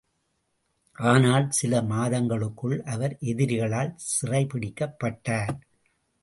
[0.97, 5.55] ஆனால், சில மாதங்களுக்குள் அவர் எதிரிகளால் சிறைபிடிக்கப் பட்டார்.